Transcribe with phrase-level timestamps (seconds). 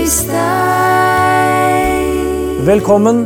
[0.00, 0.32] Øystein.
[2.64, 3.18] Velkommen,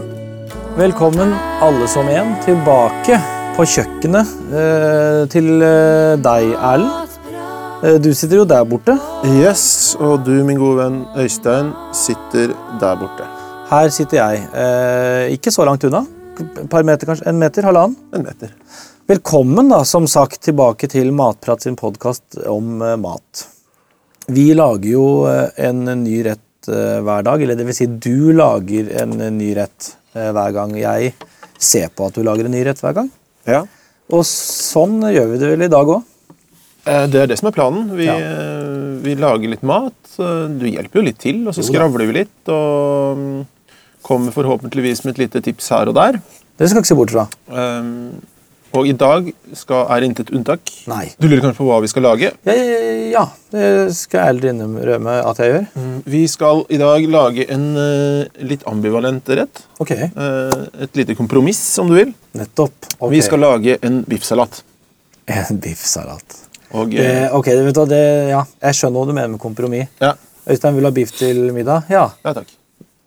[0.76, 3.18] velkommen alle som en, tilbake
[3.54, 7.12] på kjøkkenet eh, til eh, deg, Erlend.
[7.84, 8.96] Eh, du sitter jo der borte.
[9.36, 13.24] Yes, og du, min gode venn Øystein, sitter der borte.
[13.70, 14.42] Her sitter jeg.
[14.50, 16.02] Eh, ikke så langt unna.
[16.42, 17.28] Et par meter, kanskje.
[17.30, 17.94] En meter, halvannen.
[18.18, 18.50] En meter.
[19.06, 23.46] Velkommen, da, som sagt, tilbake til Matprat sin podkast om eh, mat.
[24.26, 28.32] Vi lager jo eh, en ny rett eh, hver dag, eller det vil si du
[28.36, 31.12] lager en eh, ny rett eh, hver gang jeg
[31.58, 33.10] ser på at du lager en ny rett hver gang.
[33.48, 33.62] Ja.
[34.12, 36.02] Og sånn gjør vi det vel i dag òg.
[36.84, 37.86] Det er det som er planen.
[37.96, 38.18] Vi, Ja.
[39.00, 39.96] vi lager litt mat.
[40.18, 42.50] Du hjelper jo litt til, og så skravler vi litt.
[42.52, 43.38] Og mm,
[44.04, 46.20] kommer forhåpentligvis med et lite tips her og der.
[46.60, 47.24] Det skal ikke se bort fra.
[47.48, 47.88] Eh,
[48.74, 50.70] Og i dag skal, er intet unntak.
[50.90, 51.04] Nei.
[51.22, 52.32] Du lurer kanskje på hva vi skal lage?
[52.48, 52.54] Ja,
[53.14, 53.24] ja
[53.54, 55.66] det skal jeg ærlig innrømme at jeg gjør.
[56.10, 59.62] Vi skal i dag lage en uh, litt ambivalent rett.
[59.78, 62.10] Ok, Uh, Et lite kompromiss, om du vil.
[62.34, 62.74] nettopp.
[62.98, 63.12] Okay.
[63.14, 64.62] Vi skal lage en biffsalat.
[65.30, 66.40] En biffsalat.
[66.74, 68.02] Og, Det, eh, ok, vet du det,
[68.34, 69.86] ja, jeg skjønner hva du mener med kompromiss.
[70.02, 70.14] ja,
[70.50, 71.86] Øystein vil ha biff til middag?
[71.88, 72.50] Ja, ja, takk.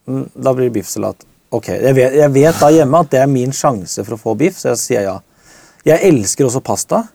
[0.08, 1.28] mm, da blir det biffsalat.
[1.52, 4.34] Ok, jeg vet, jeg vet da hjemme at det er min sjanse for å få
[4.40, 5.18] biff, så jeg sier ja.
[5.88, 7.06] Jeg elsker også pasta.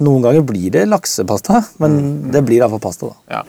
[0.00, 1.96] Noen ganger blir det laksepasta, men
[2.32, 3.10] det blir iallfall pasta.
[3.10, 3.38] da.
[3.38, 3.42] Ja.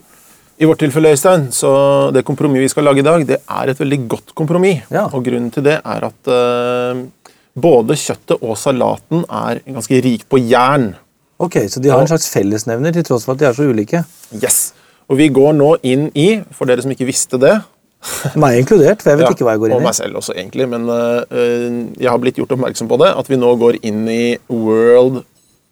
[0.61, 1.71] I vårt tilfelle, Øystein, så
[2.13, 4.83] det kompromisset vi skal lage i dag, det er et veldig godt kompromiss.
[4.93, 5.07] Ja.
[5.09, 7.01] Og grunnen til det er at uh,
[7.57, 10.91] både kjøttet og salaten er ganske rik på jern.
[11.41, 14.03] Ok, Så de har en slags fellesnevner, til tross for at de er så ulike.
[14.37, 14.73] Yes.
[15.09, 17.55] Og vi går nå inn i, for dere som ikke visste det
[18.41, 19.79] Meg inkludert, for jeg vet ja, ikke hva jeg går inn i.
[19.79, 21.65] Og meg selv også, egentlig, men eh,
[22.01, 25.21] jeg har blitt gjort oppmerksom på det, at vi nå går inn i World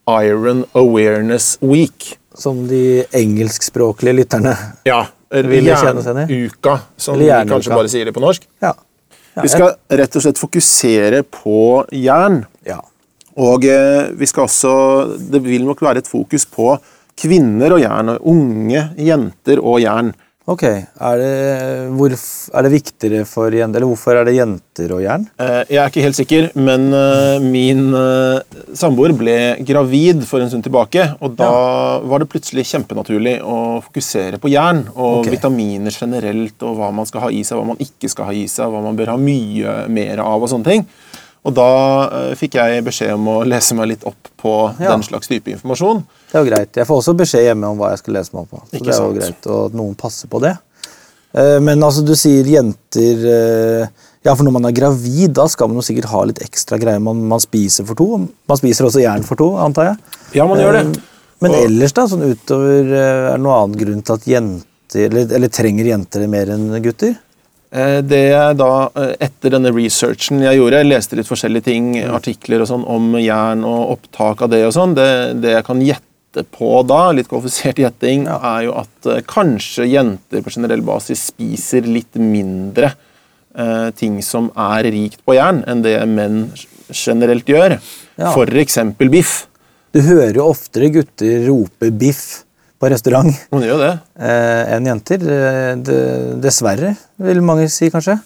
[0.10, 2.14] Iron Awareness Week.
[2.38, 4.54] Som de engelskspråklige lytterne.
[4.88, 6.30] Ja, Vil kjenne seg ned?
[6.32, 8.46] Jernuka, som vi kanskje bare sier det på norsk.
[8.64, 8.72] Ja.
[9.36, 11.60] ja Vi skal rett og slett fokusere på
[11.98, 12.44] jern.
[12.68, 12.80] ja.
[13.40, 14.72] Og eh, vi skal også
[15.32, 16.74] Det vil nok være et fokus på
[17.20, 20.14] kvinner og jern, og unge jenter og jern.
[20.50, 21.34] Ok, er det,
[21.94, 25.28] hvor, er det viktigere for jenter, eller hvorfor er det jenter og jern?
[25.38, 29.36] Eh, jeg er ikke helt sikker, men eh, min eh, samboer ble
[29.68, 31.06] gravid for en stund tilbake.
[31.22, 31.52] Og da
[32.02, 35.36] var det plutselig kjempenaturlig å fokusere på jern og okay.
[35.36, 38.48] vitaminer generelt, og hva man skal ha i seg, hva man ikke skal ha i
[38.50, 40.88] seg, hva man bør ha mye mer av og sånne ting.
[41.48, 41.68] Og da
[42.12, 44.92] uh, fikk jeg beskjed om å lese meg litt opp på Ja.
[44.92, 46.02] den slags type informasjon.
[46.32, 46.76] Det er jo greit.
[46.76, 48.60] Jeg får også beskjed hjemme om hva jeg skal lese meg opp på.
[48.68, 49.20] Så Ikke det er jo sant.
[49.22, 50.56] greit og at noen passer på det.
[51.34, 53.88] Uh, Men altså, du sier jenter uh,
[54.26, 57.00] Ja, for når man er gravid, da skal man jo sikkert ha litt ekstra greier.
[57.00, 58.08] Man, man spiser for to.
[58.50, 60.18] Man spiser også jern for to, antar jeg.
[60.42, 60.84] Ja, man gjør det.
[61.40, 65.30] Men Og- ellers, da, sånn utover Er det noen annen grunn til at jenter Eller,
[65.38, 67.14] eller trenger jenter det mer enn gutter?
[67.72, 71.90] Eh, Det jeg da, eh, etter denne researchen jeg gjorde, jeg leste litt forskjellige ting,
[72.02, 75.84] artikler og sånn om jern og opptak av det og sånn, det, det jeg kan
[75.86, 81.28] gjette på da, litt kvalifisert gjetting, er jo at eh, kanskje jenter på generell basis
[81.30, 82.96] spiser litt mindre
[83.54, 86.48] eh, ting som er rikt på jern, enn det menn
[86.90, 87.78] generelt gjør.
[88.18, 88.34] Ja.
[88.34, 89.46] Eksempel biff.
[89.94, 92.44] Du hører jo oftere gutter rope biff
[92.80, 93.92] på restaurant Man gjør det.
[94.24, 95.24] eh, enn jenter.
[95.36, 95.76] Eh,
[96.40, 98.18] Dessverre, vil mange si kanskje.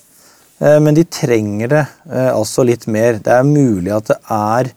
[0.61, 3.17] Eh, Men de trenger det altså litt mer.
[3.19, 4.71] Det er mulig at det er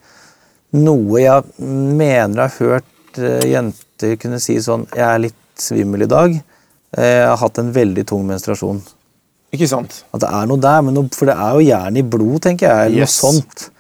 [0.77, 6.11] noe jeg mener jeg har hørt jenter kunne si sånn Jeg er litt svimmel i
[6.11, 6.35] dag.
[6.97, 8.83] Eh, Jeg har hatt en veldig tung menstruasjon.
[9.55, 10.03] Ikke sant?
[10.13, 12.67] At det er noe der, men noe, for det er jo jern i blod, tenker
[12.69, 12.87] jeg.
[12.91, 13.23] eller Yes.
[13.23, 13.71] noe sånt.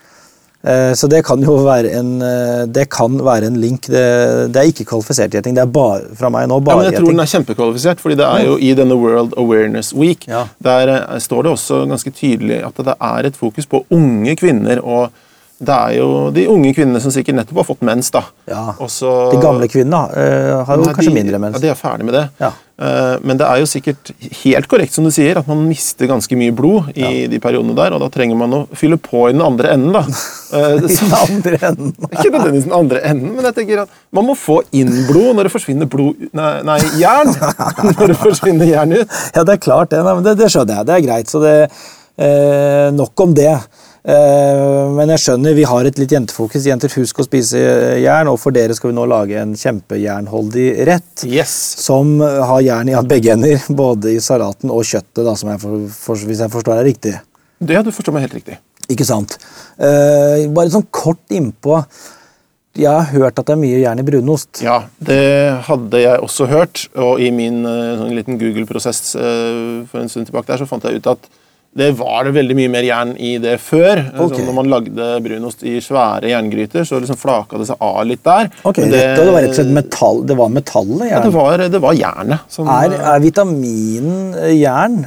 [0.65, 3.83] Eh, Så det kan jo være en, eh, det kan være en link.
[3.87, 5.55] Det, det er ikke kvalifisert gjeting.
[5.55, 8.17] Det er bare, fra meg nå bare Ja, men jeg tror den er kjempekvalifisert, fordi
[8.17, 10.47] det er jo i denne World Awareness Week Ja.
[10.62, 14.81] der eh, står det også ganske tydelig at det er et fokus på unge kvinner.
[14.83, 15.11] og
[15.56, 16.06] det er jo
[16.37, 18.11] de unge kvinnene som sikkert nettopp har fått mens.
[18.12, 18.21] da.
[18.50, 18.75] Ja.
[18.77, 21.56] Også, De gamle kvinnene uh, har jo Nei, kanskje de, mindre mens.
[21.56, 22.25] Ja, De er ferdig med det.
[22.43, 22.50] Ja.
[22.77, 24.11] Uh, Men det er jo sikkert
[24.43, 27.97] helt korrekt som du sier, at man mister ganske mye blod i de periodene der,
[27.97, 29.97] og da trenger man å fylle på i den andre enden.
[29.97, 30.05] da.
[30.53, 31.97] Uh, I den andre enden.
[32.12, 35.49] ikke nødvendigvis den andre enden, men jeg tenker at man må få inn blod når
[35.49, 37.32] det forsvinner blod Nei, nei jern!
[37.97, 39.19] Når det forsvinner jern ut.
[39.32, 40.05] Ja, det er klart det.
[40.05, 40.88] Nei, men det, det skjønner jeg.
[40.88, 41.32] Det er greit.
[41.32, 41.56] Så det
[42.97, 43.53] Nok om det.
[44.06, 46.67] Eh, men jeg skjønner, vi har et litt jentefokus.
[46.69, 47.61] Jenter, husk å spise
[48.03, 48.31] jern.
[48.31, 51.26] Og for dere skal vi nå lage en kjempejernholdig rett.
[51.26, 51.55] Yes.
[51.82, 55.88] Som har jern i begge ender, både i salaten og kjøttet, da, som jeg for,
[55.94, 57.17] for, hvis jeg forstår deg riktig.
[57.58, 58.61] Det du forstår meg helt riktig.
[58.93, 59.38] Ikke sant?
[59.82, 61.81] Eh, bare sånn kort innpå
[62.76, 64.61] jeg har hørt at det er mye jern i brunost.
[64.64, 66.82] Ja, det hadde jeg også hørt.
[67.00, 70.85] Og i min eh, sånn liten Google-prosess eh, for en stund tilbake der, så fant
[70.85, 71.29] jeg ut at
[71.76, 74.00] det var det veldig mye mer jern i det før.
[74.26, 74.44] Okay.
[74.46, 78.49] Når man lagde brunost i svære jerngryter, så liksom flaka det seg av litt der.
[78.64, 81.37] Ok, det, det var rett og slett metall, det var metallet ja, det, jern.
[81.37, 82.49] var, det var jernet.
[82.52, 85.02] Som, Er, er vitaminen eh, jern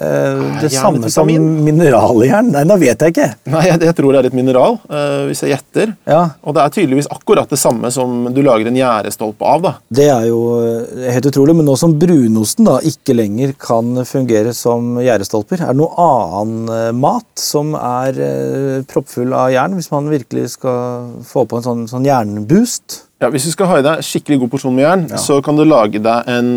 [0.00, 2.50] eh, det ja, samme som mineraljern?
[2.54, 3.28] Nei, da vet jeg ikke.
[3.52, 5.94] Nei, jeg, jeg tror det er et mineral, uh, hvis jeg gjetter.
[6.08, 9.64] Ja, Og det er tydeligvis akkurat det samme som du lager en gjærestolpe av.
[9.64, 9.72] da.
[10.00, 14.54] Det er jo eh, helt utrolig, men nå som brunosten da ikke lenger kan fungere
[14.56, 20.10] som gjærestolper, er det noe annen mat som er uh, proppfull av jern, hvis man
[20.12, 23.02] virkelig skal få på en sånn, sånn jernboost?
[23.22, 25.62] Ja, Hvis du skal ha i deg skikkelig god porsjon med jern, så kan du
[25.64, 26.50] lage deg en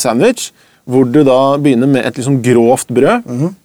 [0.00, 0.48] sandwich
[0.88, 3.26] hvor du da begynner med et liksom grovt brød.
[3.28, 3.56] Mhm.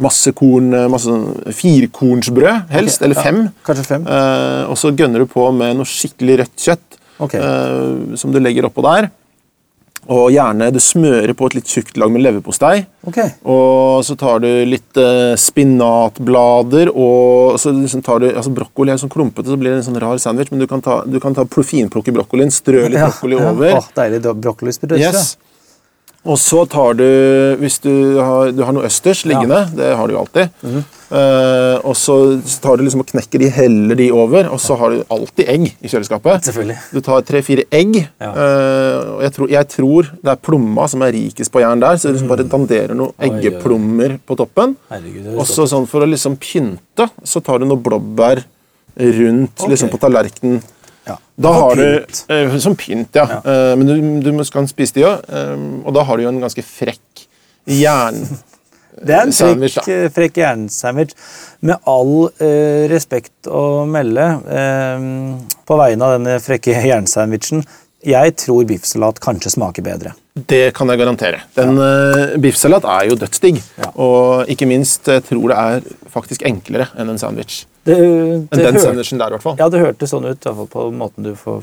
[0.00, 1.12] Masse korn, eh, masse
[1.52, 3.40] firkornsbrød, helst, Okay, eller ja, fem.
[3.66, 4.06] kanskje fem.
[4.06, 7.40] Eh, og så gønner du på med noe skikkelig rødt kjøtt okay.
[7.40, 9.10] eh, som du legger oppå der.
[10.08, 12.86] Og gjerne du smører på et litt tjukt lag med leverpostei.
[13.06, 13.34] Okay.
[13.44, 19.02] Og så tar du litt eh, spinatblader og så liksom tar du, altså Brokkoli er
[19.02, 20.48] sånn klumpete, så blir det en sånn rar sandwich.
[20.54, 23.52] Men du kan ta, du kan ta finplukke brokkolien, strø litt brokkoli ja.
[23.52, 23.76] over.
[23.82, 25.04] Oh, deilig brokkoli brokkolisprøyte.
[25.04, 25.36] Yes.
[26.28, 27.06] Og så tar du,
[27.62, 30.82] hvis du har, du har noe østers liggende, det har du jo alltid, mm -hmm.
[31.16, 34.90] uh, og så tar du liksom og knekker de, heller de over, og så har
[34.90, 36.44] du alltid egg i kjøleskapet.
[36.44, 36.76] Selvfølgelig.
[36.92, 38.30] Du tar tre-fire egg, Ja.
[38.30, 41.96] Uh, og jeg tror, jeg tror det er plomma som er rikest på jern der,
[41.96, 43.30] så du liksom bare danderer noen Mm.
[43.30, 43.38] Oi, oi.
[43.38, 44.76] eggeplommer på toppen.
[44.90, 48.44] Herregud, Og så sånn for å liksom pynte, så tar du noen blåbær
[48.96, 49.70] rundt okay.
[49.70, 50.62] liksom på tallerkenen.
[51.10, 51.16] Ja.
[51.40, 52.22] Da har pynt.
[52.28, 53.26] du eh, Som pynt, ja.
[53.40, 55.26] Eh, men du, du skal spise de òg.
[55.26, 57.26] Eh, og da har du jo en ganske frekk
[57.80, 58.24] jern...
[59.00, 61.14] Det er en sandwich, frekk, eh, frekk jernsandwich.
[61.64, 65.06] Med all eh, respekt å melde, eh,
[65.64, 67.62] på vegne av denne frekke jernsandwichen,
[68.04, 70.12] jeg tror biffsalat kanskje smaker bedre.
[70.34, 71.42] Det kan jeg garantere.
[71.56, 73.60] Den eh, Biffsalat er jo dødsdigg.
[73.80, 73.90] Ja.
[74.00, 77.64] Og ikke minst, jeg tror det er faktisk enklere enn en sandwich.
[77.84, 77.96] Det,
[78.50, 79.56] det den sandwichen der, i hvert fall.
[79.60, 81.62] Ja, det hørtes sånn ut, hvert fall på måten du får,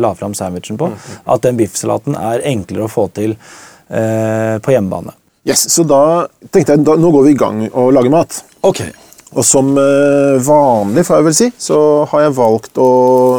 [0.00, 0.92] la fram sandwichen på,
[1.26, 5.16] at den biffsalaten er enklere å få til eh, på hjemmebane.
[5.48, 8.42] Yes, Så da tenkte jeg, da, nå går vi i gang og lager mat.
[8.66, 8.84] Ok.
[9.30, 11.76] Og som eh, vanlig, får jeg vel si, så
[12.10, 12.88] har jeg valgt å,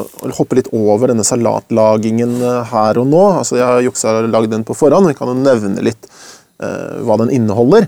[0.07, 3.23] å hoppe litt over denne salatlagingen eh, her og nå.
[3.41, 5.11] Altså, Jeg har juksa og lagd den på forhånd.
[5.11, 6.07] Vi kan jo nevne litt
[6.61, 7.87] hva den inneholder.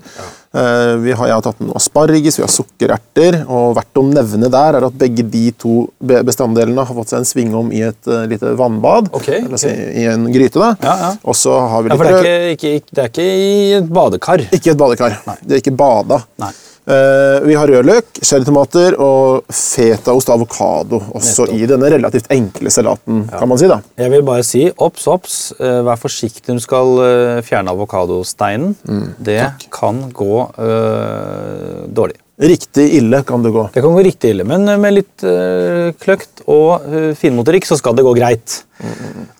[0.54, 3.40] Eh, vi har, jeg har tatt med asparges, vi har sukkererter.
[3.50, 7.30] og Verdt å nevne der er at begge de to bestanddelene har fått seg en
[7.30, 9.10] svingom i et uh, lite vannbad.
[9.18, 9.72] Okay, eller altså.
[9.74, 10.62] I en gryte.
[10.62, 10.76] da.
[10.86, 11.12] Ja, ja.
[11.26, 13.90] Og så har vi Ja, for det er, ikke, ikke, det er ikke i et
[13.98, 14.46] badekar.
[14.60, 15.18] ikke i et badekar.
[15.42, 16.22] Det er ikke bada.
[16.44, 16.54] Nei.
[16.84, 21.56] Eh, vi har rødløk, cherrytomater og fetaost og avokado også Nettopp.
[21.56, 23.22] i denne relativt enkle salaten.
[23.32, 23.78] kan man si da.
[23.98, 25.54] Jeg vil bare si obs, obs.
[25.60, 28.76] eh, Vær forsiktig når du skal eh, fjerne avokadosteinen.
[29.20, 29.40] det
[29.72, 32.20] kan gå eh, dårlig.
[32.44, 33.64] Riktig ille kan det gå.
[33.74, 37.78] Det kan gå riktig ille, men eh, med litt øh, kløkt og øh, finmotorikk så
[37.80, 38.60] skal det gå greit.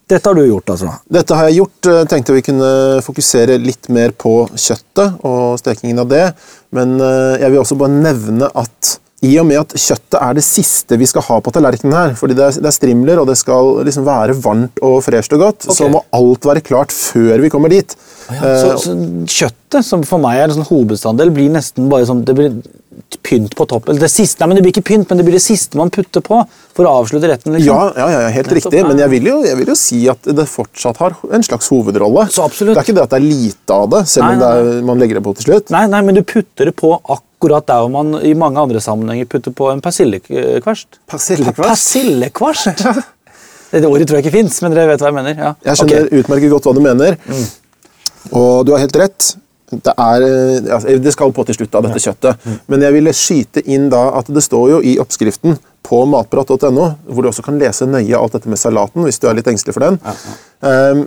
[0.08, 0.92] Dette har du gjort, altså.
[1.12, 1.88] Dette har jeg gjort.
[2.12, 2.72] Tenkte vi kunne
[3.04, 6.26] fokusere litt mer på kjøttet og stekingen av det.
[6.76, 10.44] Men øh, jeg vil også bare nevne at i og med at kjøttet er det
[10.44, 13.38] siste vi skal ha på tallerkenen her, fordi det er, det er strimler og det
[13.40, 17.52] skal liksom være varmt og fresht og godt, så må alt være klart før vi
[17.54, 17.96] kommer dit.
[17.96, 18.94] Så, Eh, så
[19.28, 22.60] kjøttet, som for meg er en sånn hovedbestanddel, blir nesten bare sånn det blir
[23.24, 23.98] pynt på toppen.
[24.00, 26.24] Det siste, nei, men det blir ikke pynt, men det blir det siste man putter
[26.26, 26.40] på
[26.74, 27.54] for å avslutte retten.
[27.56, 27.70] liksom.
[27.70, 28.84] Ja, ja, ja, helt Nettopp, riktig.
[28.90, 32.26] Men jeg vil, jo, jeg vil jo si at det fortsatt har en slags hovedrolle.
[32.34, 32.74] Så absolutt.
[32.74, 34.86] Det er ikke det at det er lite av det, selv Nei, om det er,
[34.90, 35.74] man legger det på til slutt.
[35.76, 39.30] Nei, nei, men du putter det på akkurat der hvor man i mange andre sammenhenger
[39.30, 39.84] putter på en.
[39.84, 41.02] Persillekvarst?
[41.12, 42.88] Persillekvarst?
[43.74, 45.34] Det ordet tror jeg ikke fins, men dere vet hva jeg mener.
[45.34, 45.48] Ja.
[45.66, 46.20] Jeg skjønner okay.
[46.22, 47.16] utmerket godt hva du mener.
[47.26, 47.48] Mm.
[48.38, 49.30] Og du har helt rett.
[49.84, 52.46] Det, er, eh, altså, det skal på til slutt av dette kjøttet.
[52.46, 52.60] Mm.
[52.74, 57.24] Men jeg ville skyte inn da at det står jo i oppskriften på matprat.no, hvor
[57.26, 59.88] du også kan lese nøye alt dette med salaten, hvis du er litt engstelig for
[59.88, 60.00] den.
[60.64, 61.06] Um,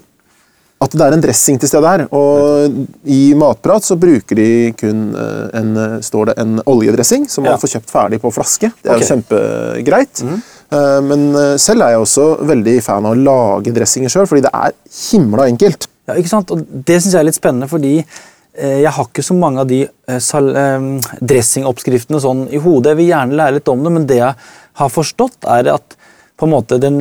[0.77, 2.05] at det er en dressing til stede her.
[2.15, 2.75] Og
[3.09, 7.55] i Matprat så bruker de kun eh, en, eh, står det en oljedressing som Ja.
[7.55, 8.71] man får kjøpt ferdig på flaske.
[8.83, 9.07] Det er okay.
[9.07, 10.23] jo kjempegreit.
[10.23, 14.53] Eh, Men selv er jeg også veldig fan av å lage dressinger sjøl, fordi det
[14.53, 15.89] er himla enkelt.
[16.07, 16.51] Ja, ikke sant?
[16.51, 18.05] Og det syns jeg er litt spennende, fordi
[18.57, 20.87] jeg har ikke så mange av de eh, eh,
[21.21, 22.95] dressingoppskriftene sånn i hodet.
[22.95, 24.49] Jeg vil gjerne lære litt om det, men det jeg
[24.81, 25.97] har forstått, er at
[26.37, 27.01] på en måte den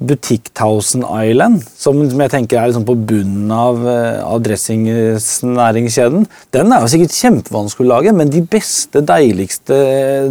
[0.00, 6.24] butikk Thousand Island, som, jeg tenker er liksom på bunnen av, eh, av dressingsnæringskjeden,
[6.56, 9.76] den er jo sikkert kjempevanskelig å lage, men de beste, deiligste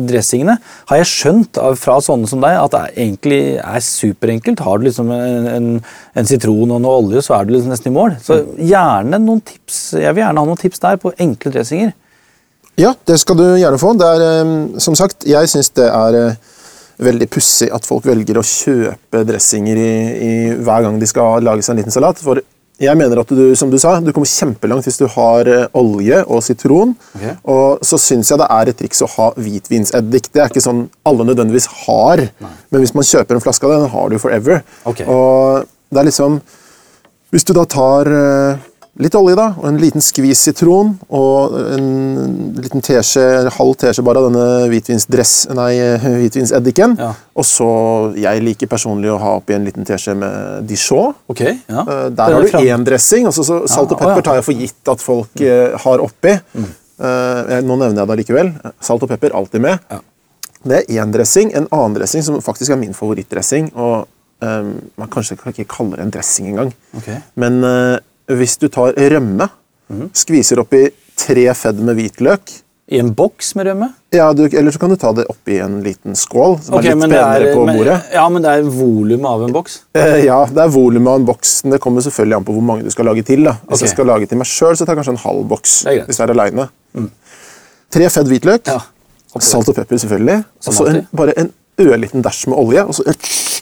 [0.10, 0.58] dressingene
[0.90, 4.66] har jeg skjønt av, fra sånne som deg at det egentlig er superenkelt.
[4.66, 5.72] Har du liksom en, en,
[6.18, 8.18] en sitron og noe olje, så er du liksom nesten i mål.
[8.26, 9.82] Så gjerne noen tips.
[10.02, 11.94] Jeg vil gjerne ha noen tips der på enkle dressinger.
[12.80, 13.94] Ja, det skal du gjerne få.
[14.02, 16.56] Er, eh, som sagt, jeg syns det er eh,
[17.00, 19.92] veldig pussig at folk velger å kjøpe dressinger i,
[20.30, 22.20] i, hver gang de skal lage seg en liten salat.
[22.22, 22.42] For
[22.80, 26.22] jeg mener at du som du sa, du kommer kjempelangt hvis du har eh, olje
[26.26, 26.94] og sitron.
[27.18, 27.36] Okay.
[27.52, 30.32] Og så syns jeg det er et triks å ha hvitvinseddik.
[30.32, 32.24] Det er ikke sånn alle nødvendigvis har.
[32.40, 34.64] Men hvis man kjøper en flaske av det, den har du forever.
[34.88, 35.08] Okay.
[35.08, 36.42] Og det er liksom
[37.30, 38.62] Hvis du da tar eh,
[39.00, 41.86] litt olje da, og en liten skvis sitron og en
[42.58, 43.24] liten teskje,
[43.56, 45.72] halv teskje bare av denne hvitvinsdress, nei,
[46.04, 46.98] hvitvinseddiken.
[47.00, 47.14] Ja.
[47.40, 47.70] Og så
[48.20, 51.14] Jeg liker personlig å ha oppi en liten teskje med dijon.
[51.32, 51.86] Okay, ja.
[51.86, 54.54] Eh, Der er har du én dressing, og så, salt og pepper tar jeg for
[54.66, 55.80] gitt at folk mm.
[55.86, 56.36] har oppi.
[56.54, 56.70] Mm.
[57.00, 58.54] Uh, nå nevner jeg det likevel.
[58.84, 59.80] Salt og pepper alltid med.
[59.92, 60.02] Ja.
[60.64, 61.54] Det er én dressing.
[61.56, 63.72] En annen dressing som faktisk er min favorittdressing.
[63.76, 64.08] og
[64.44, 66.74] um, Man kanskje kan ikke kalle det en dressing engang.
[66.98, 67.22] Okay.
[67.40, 69.50] Men eh, hvis du tar rømme,
[69.90, 70.10] Mhm.
[70.14, 70.84] skviser oppi
[71.18, 72.52] tre fedd med hvitløk
[72.92, 73.88] I en boks med rømme?
[74.14, 76.96] ja, du, Eller så kan du ta det oppi en liten skål, som okay, er
[76.96, 78.04] litt men penere er- på men- bordet.
[78.14, 79.80] Ja, men det er volumet av en boks?
[79.96, 81.64] Eh, ja, det er volumet av en boks.
[81.64, 83.44] men Det kommer selvfølgelig an på hvor mange du skal lage til.
[83.44, 83.58] da.
[83.68, 85.86] Hvis jeg skal lage til meg sjøl, tar jeg kanskje en halv boks.
[85.86, 86.06] Mm.
[86.06, 86.70] hvis jeg er alene.
[87.92, 88.80] Tre fedd hvitløk, Ja.
[89.40, 92.82] Salt og pepper selvfølgelig, og så bare en ørliten dæsj med olje.
[92.86, 93.04] og så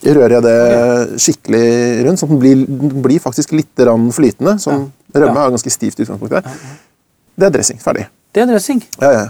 [0.05, 1.65] rører jeg det skikkelig
[2.05, 4.57] rundt, sånn at den blir, den blir faktisk litt flytende.
[4.59, 4.77] ja.
[5.15, 5.45] Rømme Ja.
[5.47, 6.45] er ganske stivt i utgangspunktet.
[7.37, 7.79] Det er dressing.
[7.79, 8.07] Ferdig.
[8.33, 8.83] Det er dressing.
[9.01, 9.27] Ja, ja.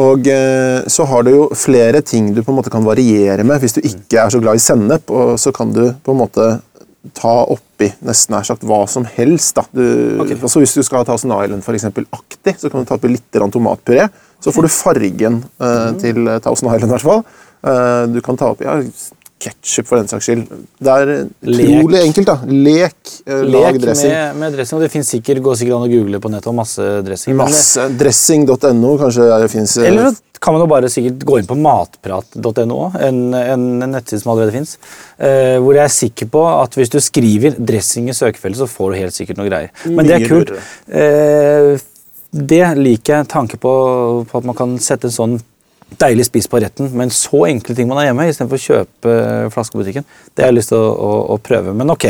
[0.00, 3.60] Og eh, så har du jo flere ting du på en måte kan variere med.
[3.60, 6.60] Hvis du ikke er så glad i sennep, så kan du på en måte
[7.16, 9.54] ta oppi nesten nær sagt hva som helst.
[9.56, 9.64] Da.
[9.72, 10.36] Du, okay.
[10.36, 13.10] altså hvis du skal ha Thousand Island for eksempel, aktig, så kan du ta oppi
[13.12, 14.08] litt tomatpuré.
[14.40, 16.90] Så får du fargen eh, til eh, Thousand Island.
[16.90, 17.24] i hvert fall.
[17.60, 18.78] Eh, du kan ta oppi ja,
[19.40, 20.46] ketsjup for den saks skyld.
[20.80, 21.10] Det er
[21.48, 21.66] Lek.
[21.66, 22.26] utrolig enkelt.
[22.28, 22.38] da.
[22.46, 24.10] Lek, eh, lag Lek dressing.
[24.12, 24.78] med, med dressing.
[24.78, 27.36] Og det finnes sikkert, går sikkert an å google på nettet om masse dressing.
[27.36, 27.86] men Masse.
[28.00, 29.76] Dressing.no kanskje det fins.
[29.78, 34.32] Eller så kan man jo bare sikkert gå inn på matprat.no en, en nettside som
[34.32, 34.76] allerede fins.
[35.18, 38.92] Eh, hvor jeg er sikker på at hvis du skriver 'dressing' i søkefeltet, så får
[38.92, 39.70] du helt sikkert noe greier.
[39.84, 40.52] Men det Mye er kult.
[40.88, 41.86] Eh,
[42.30, 43.70] det liker jeg tanke på,
[44.30, 45.40] på at man kan sette en sånn
[45.98, 49.48] deilig spis på retten, men så enkle ting man har hjemme, istedenfor å kjøpe eh,
[49.54, 50.06] flaskebutikken.
[50.34, 51.74] Det har jeg lyst til å, å, å prøve.
[51.76, 52.06] Men ok.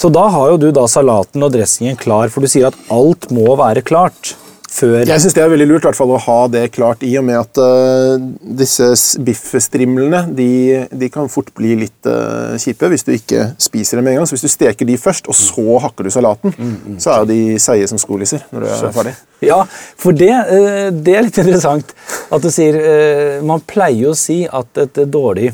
[0.00, 3.28] Så da har jo du da salaten og dressingen klar, for du sier at alt
[3.34, 4.34] må være klart
[4.70, 7.38] før Jeg syns det er veldig lurt fall, å ha det klart, i og med
[7.40, 8.22] at uh,
[8.60, 10.50] disse biffstrimlene de,
[10.90, 14.30] de kan fort bli litt uh, kjipe hvis du ikke spiser dem med en gang.
[14.30, 16.54] Så hvis du steker de først, og så hakker du salaten,
[17.02, 19.16] så er jo de seige som skolisser når du er ferdig.
[19.44, 19.62] Ja,
[19.98, 21.96] for det, uh, det er litt interessant
[22.30, 22.76] at du sier
[23.46, 25.50] Man pleier jo å si at et dårlig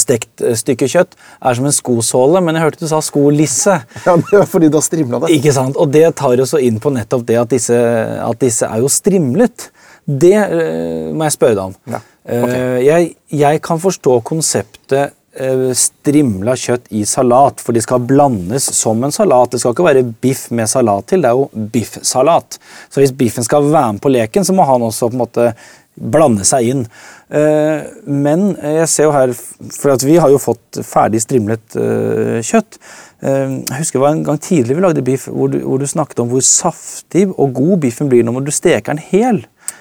[0.00, 3.78] stekt eh, stykke kjøtt er som en skosåle, men jeg hørte du sa skolisse.
[4.04, 5.34] Ja, det var fordi du har strimla det.
[5.38, 5.78] Ikke sant?
[5.80, 7.78] Og det tar jo så inn på nettopp det at disse,
[8.24, 9.70] at disse er jo strimlet.
[10.04, 11.76] Det uh, må jeg spørre deg om.
[11.88, 18.04] Ja, Eh, jeg, jeg kan forstå konseptet eh, strimla kjøtt i salat, for de skal
[18.08, 19.52] blandes som en salat.
[19.52, 22.58] Det skal ikke være biff med salat til, det er jo biffsalat.
[22.88, 25.50] Så hvis biffen skal være med på leken, så må han også på en måte
[25.94, 26.86] blande seg inn.
[27.34, 29.32] Eh, men jeg ser jo her,
[29.74, 32.78] for at vi har jo fått ferdig strimlet eh, kjøtt.
[33.24, 35.86] Eh, Jeg husker det var en gang tidligere vi lagde biff, hvor du, hvor du
[35.90, 39.40] snakket om hvor saftig og god biffen blir når du steker den hel.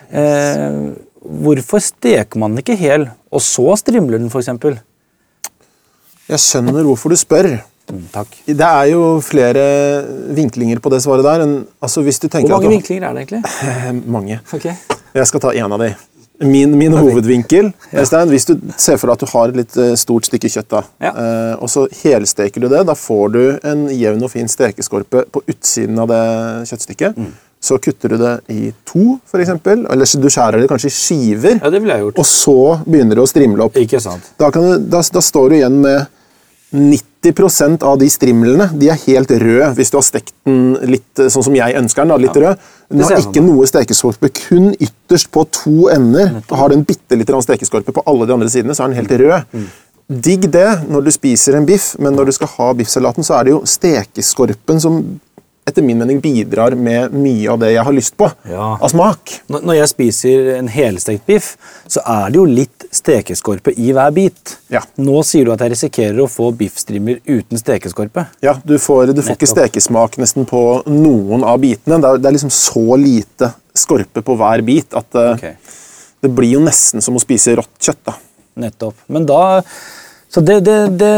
[0.10, 0.80] Eh,
[1.44, 4.50] hvorfor steker man den ikke hel, og så strimler den, f.eks.?
[6.34, 7.52] Jeg skjønner hvorfor du spør.
[7.92, 8.04] Mm.
[8.48, 9.64] Det er jo flere
[10.34, 11.44] vinklinger på det svaret der.
[11.44, 14.06] enn- altså hvis du Hvor mange du, vinklinger er det egentlig?
[14.16, 14.40] Mange.
[14.56, 14.74] Okay.
[15.14, 15.90] Jeg skal ta en av de.
[16.42, 19.94] Min, min hovedvinkel Øystein, Hvis du ser for deg at du har et litt eh,
[20.00, 21.12] stort stykke kjøtt, da, Ja.
[21.13, 25.44] eh, og så helsteker du det, da får du en jevn og fin stekeskorpe på
[25.48, 26.22] utsiden av det
[26.72, 27.18] kjøttstykket.
[27.18, 27.32] Mm.
[27.63, 31.62] Så kutter du det i to, f.eks., eller du skjærer det kanskje i skiver.
[31.62, 32.20] Ja, det ville jeg gjort.
[32.20, 33.78] Og så begynner det å strimle opp.
[33.80, 34.34] Ikke sant?
[34.42, 36.10] Da, kan du, da, da står du igjen med
[36.74, 41.30] 90% av de strimlene de er helt røde hvis du har stekt den litt eh,
[41.32, 42.13] sånn som jeg ønsker den.
[42.13, 42.68] da, litt rød.
[42.89, 46.39] Den har ikke noe stekeskorpe, kun ytterst på to ender.
[46.50, 49.53] Har den bitte litt stekeskorpe på alle de andre sidene, så er den helt rød.
[49.53, 49.68] Mm.
[50.24, 53.48] Digg det når du spiser en biff, men når du skal ha biffsalaten, så er
[53.48, 55.00] det jo stekeskorpen som
[55.65, 58.77] etter min mening bidrar med mye av det jeg har lyst på Ja.
[58.82, 59.38] av smak.
[59.50, 61.53] Når jeg spiser en helstekt biff,
[61.88, 64.58] så er det jo litt stekeskorpe i hver bit.
[64.74, 64.82] Ja.
[64.98, 68.27] Nå sier du at jeg risikerer å få biffstrimmer uten stekeskorpe.
[68.43, 72.01] Ja, Du får, du får ikke stekesmak nesten på noen av bitene.
[72.01, 75.55] Det er, det er liksom så lite skorpe på hver bit at okay.
[76.24, 78.00] Det blir jo nesten som å spise rått kjøtt.
[78.05, 78.13] da.
[78.63, 78.96] Nettopp.
[79.12, 79.62] Men da
[80.34, 81.16] Så det, det, det,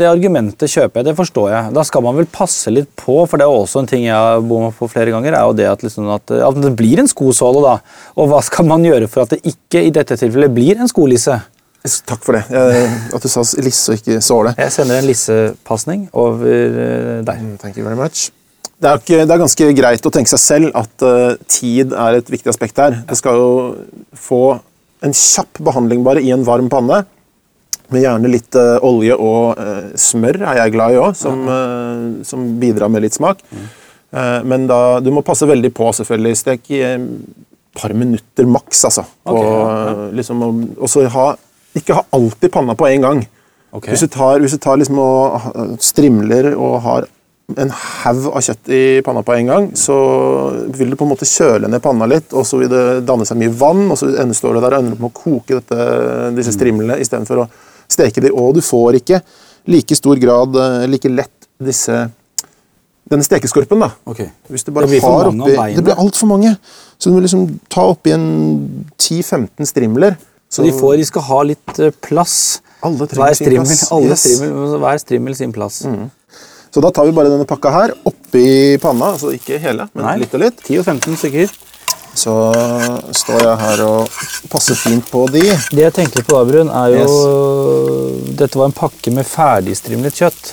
[0.00, 1.72] det argumentet kjøper jeg, det forstår jeg.
[1.76, 4.40] Da skal man vel passe litt på, for det er også en ting jeg har
[4.40, 7.60] bommet på flere ganger, er jo det at, liksom at, at det blir en skosåle,
[7.60, 7.74] da.
[8.16, 11.42] Og hva skal man gjøre for at det ikke i dette tilfellet blir en skolisse?
[12.08, 12.46] Takk for det.
[12.48, 14.56] Jeg, at du sa lisse og ikke såle.
[14.56, 17.46] Jeg sender en lissepasning over eh, deg.
[17.60, 18.30] Thank you very much.
[18.80, 22.16] Det er, ikke, det er ganske greit å tenke seg selv at uh, tid er
[22.18, 23.02] et viktig aspekt her.
[23.06, 23.50] Det skal jo
[24.18, 24.44] få
[25.04, 27.04] en kjapp behandling bare i en varm panne.
[27.92, 32.26] Med gjerne litt uh, olje og uh, smør er jeg glad i òg, som, uh,
[32.26, 33.44] som bidrar med litt smak.
[34.12, 36.40] Eh, men da, du må passe veldig på, selvfølgelig.
[36.42, 37.06] Stek i et
[37.78, 39.06] par minutter maks, altså.
[39.24, 40.44] Okay, Ok, ja, eh, liksom,
[40.76, 41.30] og så ha,
[41.78, 43.24] ikke ha alltid panna på en gang.
[43.72, 43.94] Okay.
[43.94, 47.08] Hvis du tar, hvis du tar liksom og strimler og har
[47.58, 49.96] en haug av kjøtt i panna på en gang, så
[50.76, 53.40] vil du på en måte kjøle ned panna litt, og så vil det danne seg
[53.40, 55.88] mye vann, og så står du der og ender opp med å koke dette,
[56.36, 57.48] disse strimlene istedenfor å
[57.92, 59.20] steke de, og du får ikke
[59.70, 62.00] like stor grad, eh, like lett disse
[63.12, 63.90] denne stekeskorpen, da.
[64.08, 64.30] Okay.
[64.48, 65.74] Hvis du bare Det blir har oppi.
[65.76, 66.54] Det blir altfor mange.
[66.98, 68.26] Så du må liksom ta oppi en
[68.96, 70.16] 10-15 strimler.
[70.52, 72.60] Så de, får, de skal ha litt eh, plass.
[72.82, 73.90] Alle Hver strimmel, plass.
[73.94, 74.24] alle Yes.
[74.26, 74.36] Mm.
[74.38, 75.82] strimmel, hver strimmel sin plass.
[76.72, 80.14] Så da tar vi bare denne pakka her oppi panna, altså ikke hele, men Nei.
[80.22, 80.62] litt og litt.
[80.64, 81.52] 10 og 15 stykker.
[82.14, 82.32] Så
[83.16, 84.18] står jeg her og
[84.52, 85.46] passer fint på de.
[85.72, 87.14] Det jeg tenkte på da, Brun, er jo
[88.36, 90.52] Dette var en pakke med ferdigstrimlet kjøtt.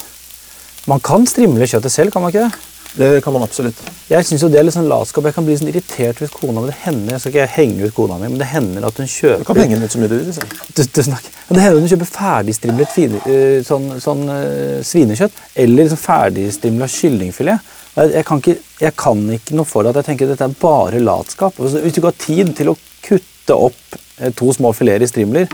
[0.89, 2.65] Man kan strimle kjøttet selv, kan man ikke det?
[2.97, 3.77] Det kan man absolutt.
[4.09, 5.27] Jeg synes jo det er litt sånn latskap.
[5.29, 7.93] Jeg kan bli sånn irritert hvis kona mi Det hender jeg skal ikke henge ut
[7.93, 10.15] kona mi, men det hender at hun kjøper Du kan henge ut så mye du
[10.17, 10.25] vil.
[10.31, 10.55] liksom.
[10.73, 11.29] Du- snakker.
[11.49, 12.97] Det hender at hun kjøper ferdigstrimlet
[13.29, 17.59] eh, sånn, sånn eh, svinekjøtt eller liksom ferdigstrimla kyllingfilet.
[17.99, 21.01] Jeg, kan ikke, jeg kan ikke noe for at jeg tenker at dette er bare
[21.03, 21.57] latskap.
[21.59, 25.09] Altså, Hvis du ikke har tid til å kutte opp eh, to små fileter i
[25.09, 25.49] strimler,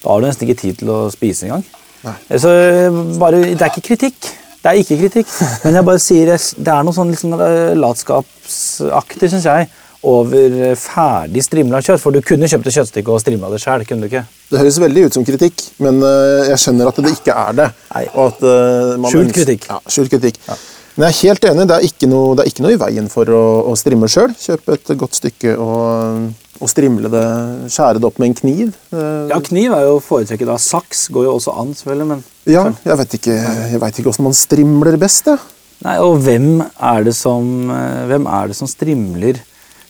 [0.00, 1.66] da har du nesten ikke tid til å spise engang.
[2.30, 4.30] Eh, Så eh, bare, det er ikke kritikk.
[4.60, 5.28] Det er ikke kritikk.
[5.64, 9.68] Men jeg bare sier det er noe sånn eh, latskapsaktig, syns jeg,
[10.00, 12.00] over ferdig strimla kjøtt.
[12.00, 14.24] For du kunne kjøpt et kjøttstykke og strimla det sjøl, kunne du ikke?
[14.48, 16.00] Det høres veldig ut som kritikk, men
[16.48, 17.70] jeg skjønner at det ikke er det.
[17.92, 18.06] Nei.
[19.12, 19.68] Skjult kritikk.
[19.68, 20.40] Ja, skjult kritikk.
[21.00, 23.06] Men jeg er helt enig, det er ikke noe, det er ikke noe i veien
[23.08, 24.34] for å, å strimme sjøl.
[24.36, 26.26] Kjøpe et godt stykke og,
[26.60, 27.22] og strimle det,
[27.72, 28.74] skjære det opp med en kniv.
[28.92, 30.58] Ja, kniv er jo foretrekket da.
[30.60, 32.08] Saks går jo også an, selvfølgelig.
[32.10, 32.20] men...
[32.52, 33.38] Ja, jeg vet ikke,
[33.72, 35.32] jeg vet ikke hvordan man strimler best.
[35.32, 35.40] jeg.
[35.86, 39.40] Nei, Og hvem er, det som, eh, hvem er det som strimler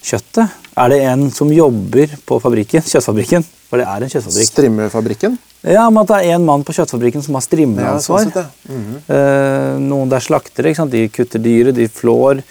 [0.07, 0.60] kjøttet?
[0.81, 3.45] Er det en som jobber på fabrikken, kjøttfabrikken?
[3.69, 4.49] For det er en kjøttfabrikk.
[4.49, 5.35] Strimmefabrikken?
[5.61, 8.31] Ja, men at det er en mann på kjøttfabrikken som har strimleansvar.
[8.33, 9.01] sånn mm -hmm.
[9.15, 12.43] Eh, noen der slaktere, de kutter dyret, de flår,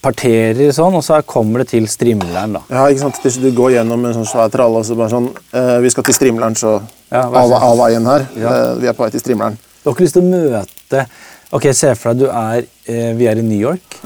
[0.00, 2.52] parterer sånn, og så kommer det til strimleren.
[2.52, 2.60] da.
[2.70, 3.42] Ja, ikke sant?
[3.42, 6.14] Du går gjennom en sånn svær tralle og så bare sånn eh, Vi skal til
[6.14, 8.26] strimleren, så Ja, av, veien her.
[8.36, 8.48] Ja.
[8.48, 9.58] Eh, vi er på vei til strimleren.
[9.82, 11.06] Du har ikke lyst til å møte
[11.52, 14.00] Ok, Se for deg du er eh, Vi er i New York.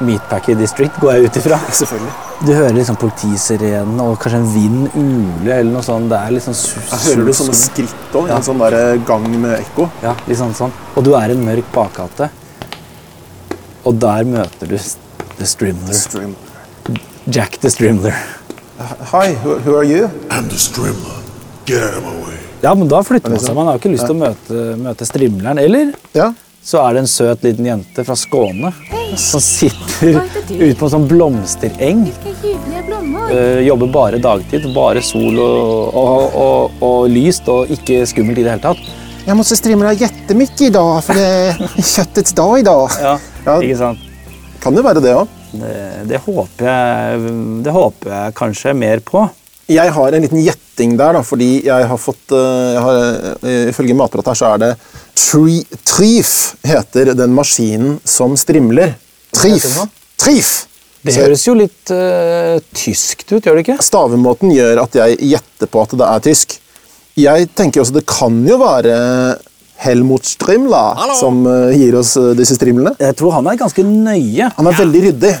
[0.00, 1.60] Meatpacker District går jeg ut ifra.
[1.80, 2.31] Selvfølgelig.
[2.42, 6.08] Du hører liksom politisirenen og kanskje en vind ule eller noe sånt.
[6.10, 8.36] Det er litt sånn su- Jeg hører du sånne skritt òg, Ja.
[8.36, 9.88] en sånn der eh, gang med ekko.
[10.02, 10.72] Ja, litt sånn sånn.
[10.96, 12.30] Og du er i en mørk bakgate.
[13.86, 14.76] Og der møter du
[15.38, 15.94] The Strimler.
[15.94, 16.34] Strim.
[17.28, 18.14] Jack the Strimler.
[19.12, 20.08] Hi, who, who are you?
[20.30, 21.20] I'm the Strimler.
[21.66, 22.38] Get out of my way.
[22.62, 23.46] Ja, men da flytter man liksom?
[23.48, 23.54] seg.
[23.54, 25.58] Man har ikke lyst til å møte, møte Strimleren.
[25.62, 26.32] Eller Ja.
[26.64, 28.72] så er det en søt liten jente fra Skåne
[29.30, 32.06] som sitter ute på en sånn blomstereng.
[33.32, 34.66] Eh, jobber bare dagtid.
[34.74, 38.82] Bare sol og, og, og, og lyst og ikke skummelt i det hele tatt.
[39.22, 41.60] Jeg måtte strimle strimla i dag, for det er
[41.94, 42.64] kjøttets dag i
[43.02, 43.60] Ja, Ja.
[43.60, 44.08] ikke sant?
[44.62, 45.30] Kan det være det òg?
[45.52, 45.76] Det,
[46.08, 47.30] det, håper jeg,
[47.66, 49.26] det håper jeg kanskje mer på.
[49.70, 52.98] Jeg har en liten gjetting der, da, fordi jeg har fått eh, jeg har,
[53.46, 54.70] eh, Ifølge Matprat her så er det
[55.18, 56.32] Tree, Treef
[56.66, 58.96] heter den maskinen som strimler.
[59.36, 59.88] Heter
[60.22, 60.50] Trif.
[61.02, 63.78] det høres jo litt uh, tyskt ut, gjør det ikke?
[63.82, 66.58] Stavemåten gjør at jeg gjetter på at det er tysk.
[67.18, 68.94] Jeg tenker også det kan jo være
[69.82, 70.82] Helmut Strimla
[71.18, 72.94] som uh, gir oss uh, disse strimlene.
[73.02, 74.52] Jeg tror han er ganske nøye.
[74.54, 75.32] Han er veldig ryddig.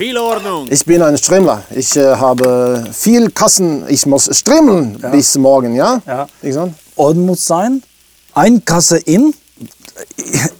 [0.74, 1.62] Ich bin ein Strimler.
[1.70, 3.84] Ich habe viel Kassen.
[3.88, 6.00] Ich muss strimmeln bis morgen, ja?
[6.06, 6.26] Ja.
[6.42, 6.82] Ikke sant?
[6.96, 7.82] Odd mot sein.
[8.34, 9.32] Ein Kasse inn.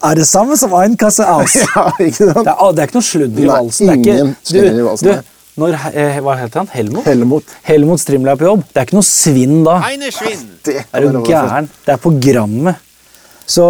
[0.09, 1.57] Er det samme som en kasse aus.
[1.77, 2.45] Ja, ikke sant?
[2.47, 3.87] Det er, det er ikke noe sludd i valsen.
[3.87, 5.31] Det er ikke, ingen sludd i valsen, du,
[5.63, 6.71] når, eh, hva heter han?
[6.73, 7.05] Helmut?
[7.05, 7.51] Helmut.
[7.69, 8.63] Helmut Strimler er på jobb.
[8.71, 9.75] Det er ikke noe svinn da.
[9.85, 11.33] Det Er kan du være lov å få.
[11.35, 11.69] gæren?
[11.85, 12.89] Det er på grammet.
[13.53, 13.67] Så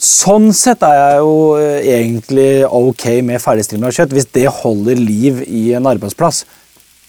[0.00, 4.14] sånn sett er jeg jo eh, egentlig ok med ferdigstrimla kjøtt.
[4.16, 6.44] Hvis det holder liv i en arbeidsplass,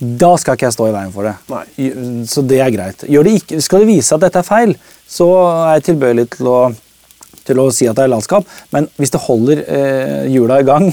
[0.02, 1.36] da skal ikke jeg stå i veien for det.
[1.54, 2.26] Nei.
[2.28, 3.04] Så det er greit.
[3.08, 4.74] Gjør det ikke, skal det vise at dette er feil,
[5.08, 6.60] så er jeg tilbøyelig til å,
[7.52, 8.48] til å si at det er latskap.
[8.74, 10.88] Men hvis det holder eh, i gang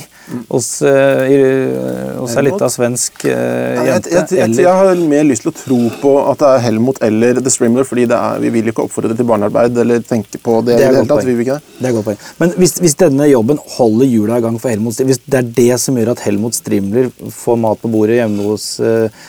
[0.53, 5.27] hos, eh, hos ei lita svensk eh, Jeg, jeg, jente jeg, jeg, jeg har mer
[5.29, 8.43] lyst til å tro på at det er Helmut eller The Strimler, fordi det er,
[8.43, 10.79] vi vil ikke oppfordre til barnearbeid eller tenke på det.
[10.81, 11.43] Det er godt poeng.
[11.49, 11.89] det?
[11.89, 12.21] Er godt poeng.
[12.43, 15.73] Men hvis, hvis denne jobben holder hjula i gang for Helmut hvis det er det
[15.81, 19.27] som gjør at Helmut Strimler får mat på bordet hjemme hos eh,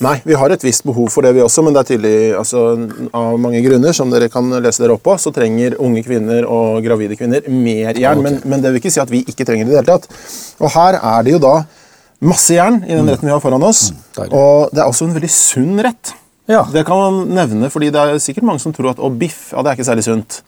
[0.00, 2.60] Nei, vi har et visst behov for det, vi også, men det er tydelig altså,
[3.12, 6.78] av mange grunner som dere kan lese dere opp på, så trenger unge kvinner og
[6.86, 8.22] gravide kvinner mer jern.
[8.24, 10.08] Men, men det vil ikke si at vi ikke trenger det i det hele tatt.
[10.62, 11.52] Og her er det jo da
[12.30, 13.90] masse jern i den retten vi har foran oss.
[13.90, 16.14] Mm, og det er også en veldig sunn rett.
[16.50, 16.64] Ja.
[16.72, 19.62] Det kan man nevne, fordi det er sikkert mange som tror at å, biff ja,
[19.62, 20.40] det er ikke særlig sunt.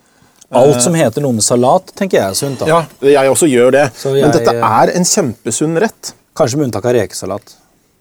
[0.53, 2.59] Alt som heter noe med salat, tenker jeg er sunt.
[2.61, 2.67] da.
[2.69, 3.87] Ja, jeg også gjør det.
[4.05, 6.13] Jeg- Men dette er en kjempesunn rett.
[6.37, 7.55] Kanskje med unntak av rekesalat.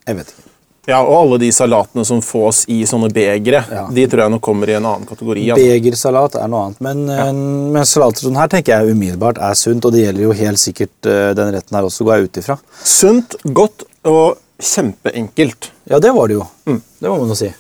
[0.07, 0.47] Jeg vet ikke.
[0.89, 3.85] Ja, Og alle de salatene som fås i sånne begre, Ja.
[3.87, 5.45] de tror jeg nok kommer i en annen kategori.
[5.53, 5.63] Altså.
[5.69, 7.31] Begersalat er noe annet, men, ja.
[7.31, 11.05] men salater sånn her tenker jeg umiddelbart er sunt, og det gjelder jo helt sikkert
[11.05, 12.57] eh, den retten her også, går jeg ut ifra.
[12.83, 15.69] Sunt, godt og kjempeenkelt.
[15.89, 16.47] Ja, det var det jo.
[16.65, 17.53] Det må man jo si.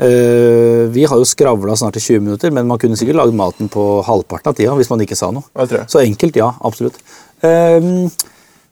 [0.00, 3.68] Eh, vi har jo skravla snart i 20 minutter, men man kunne sikkert lagd maten
[3.68, 5.44] på halvparten av tida hvis man ikke sa noe.
[5.92, 6.54] Så enkelt, ja.
[6.64, 6.96] Absolutt.
[7.44, 8.08] Eh,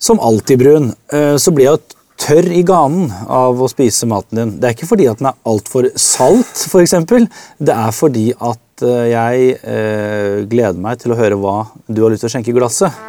[0.00, 1.84] som alltid, Brun, eh, så blir jeg
[2.18, 4.56] tørr i ganen av å spise maten din.
[4.58, 6.96] Det er ikke fordi at den er altfor salt, f.eks.
[7.60, 8.64] Det er fordi at
[9.10, 12.56] jeg eh, gleder meg til å høre hva du har lyst til å skjenke i
[12.56, 13.04] glasset.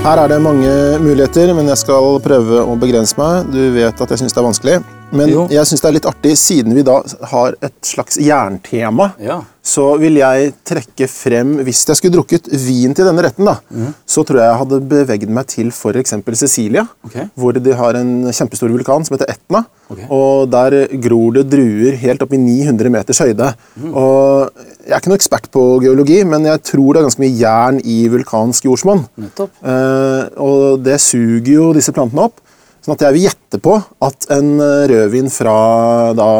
[0.00, 0.70] Her er det mange
[1.04, 3.52] muligheter, men jeg skal prøve å begrense meg.
[3.52, 4.80] Du vet at jeg syns det er vanskelig.
[5.12, 5.46] Men Jo.
[5.50, 7.00] jeg synes det er litt artig, siden vi da
[7.32, 9.40] har et slags jerntema, Ja.
[9.62, 13.56] så vil jeg trekke frem Hvis jeg skulle drukket vin til denne retten, da,
[14.06, 16.14] så tror jeg jeg hadde beveget meg til f.eks.
[16.38, 17.28] Sicilia, okay.
[17.36, 19.64] hvor de har en kjempestor vulkan som heter Etna.
[19.90, 20.06] Okay.
[20.08, 23.54] Og der gror det druer helt opp i 900 meters høyde.
[23.92, 24.50] Og
[24.86, 27.80] jeg er ikke noe ekspert på geologi, men jeg tror det er ganske mye jern
[27.84, 29.04] i vulkansk jordsmonn.
[29.18, 32.40] Eh, og det suger jo disse plantene opp.
[32.90, 33.72] Sånn at jeg vil gjette på
[34.02, 35.52] at en eh, rødvin fra,
[36.18, 36.30] da,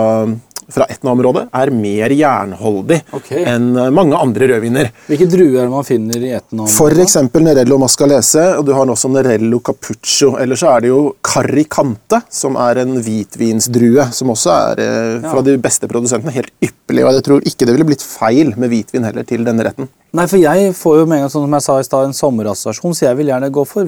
[0.67, 3.45] fra Etna-området er mer jernholdig okay.
[3.47, 4.89] enn eh, mange andre rødviner.
[5.07, 6.67] Hvilke druer er det man finner i Etna?
[6.75, 10.33] For eksempel Nerello Mascalese, og du har også Nerello Capuccio.
[10.43, 15.47] Eller så er det jo Carricante, som er en hvitvinsdrue, som også er eh, fra
[15.47, 16.35] de beste produsentene.
[16.35, 17.07] Helt ypperlig.
[17.07, 19.87] Og jeg tror ikke det ville blitt feil med hvitvin heller til denne retten.
[20.19, 22.17] Nei, for jeg får jo med en gang, sånn som jeg sa i stad, en
[22.19, 23.87] sommerassosiasjon, så jeg vil gjerne gå for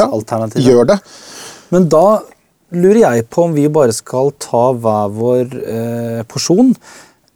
[0.00, 0.08] Ja,
[0.64, 0.96] gjør det.
[1.74, 2.20] Men da
[2.70, 6.74] lurer jeg på om vi bare skal ta hver vår eh, porsjon.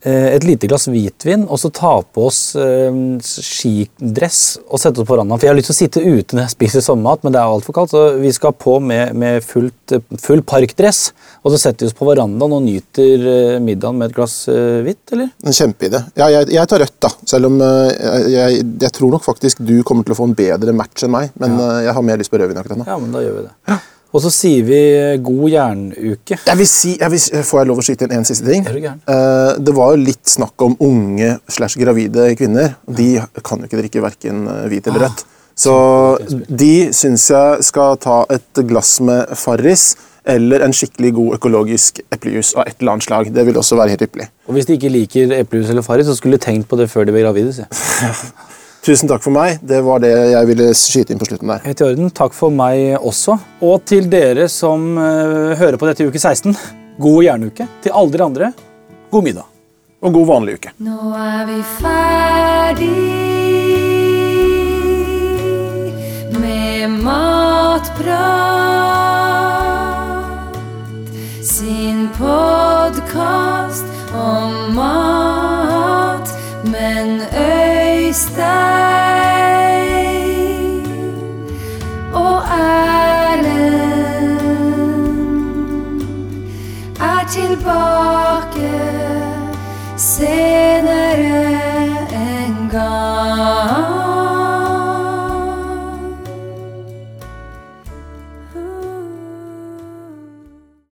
[0.04, 2.92] eh, et lite glass hvitvin og så ta på oss eh,
[3.24, 5.38] skidress og sette oss på randa.
[5.38, 7.54] For jeg har lyst til å sitte ute når jeg spiser sommermat, men det er
[7.54, 7.94] altfor kaldt.
[7.94, 11.08] Så vi skal på med, med fullt, full parkdress,
[11.42, 14.84] og så setter vi oss på verandaen og nyter eh, middagen med et glass eh,
[14.86, 15.32] hvitt, eller?
[15.42, 16.04] En kjempeidé.
[16.20, 17.10] Ja, jeg, jeg tar rødt, da.
[17.34, 20.76] Selv om eh, jeg, jeg, tror nok faktisk du kommer til å få en bedre
[20.76, 21.34] match enn meg.
[21.40, 22.88] Men eh, jeg har mer lyst på rødvin akkurat nå.
[22.92, 23.82] Ja, men da gjør vi det.
[24.14, 26.38] Og så sier vi eh, god jernuke.
[26.38, 28.66] Jeg vil si, jeg vil, får jeg lov å skyte inn en siste ting?
[28.70, 28.90] Er uh?
[29.10, 32.76] Eh, det var jo litt snakk om unge slash gravide kvinner.
[32.86, 33.08] De
[33.42, 35.26] kan jo ikke drikke verken hvit eller rødt.
[35.58, 35.74] Så
[36.48, 39.92] de syns jeg skal ta et glass med Farris
[40.30, 43.30] eller en skikkelig god økologisk eplejus av et eller annet slag.
[43.34, 44.30] Det vil også være helt ypperlig.
[44.48, 47.06] Og hvis de ikke liker eplejus eller Farris, så skulle de tenkt på det før
[47.06, 47.66] de ble gravide.
[48.84, 49.62] Tusen takk for meg.
[49.64, 51.62] Det var det jeg ville skyte inn på slutten der.
[51.64, 52.10] Helt i orden.
[52.12, 53.38] Takk for meg også.
[53.64, 56.52] Og til dere som eh, hører på dette i uke 16,
[57.00, 57.64] god jernuke.
[57.80, 58.52] Til alle dere andre,
[59.14, 59.48] god middag.
[60.04, 60.74] Og god vanlig uke.
[60.84, 62.92] Nå er vi ferdig
[66.36, 68.44] med matprat.
[71.40, 75.33] Sin podkast om mat,
[78.14, 78.93] Øystein